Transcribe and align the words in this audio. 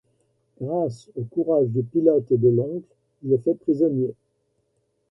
Grâce 0.59 1.11
au 1.15 1.23
courage 1.25 1.67
du 1.67 1.83
pilote 1.83 2.31
et 2.31 2.37
de 2.37 2.49
l’oncle, 2.49 2.89
il 3.21 3.33
est 3.33 3.37
fait 3.43 3.53
prisonnier. 3.53 4.15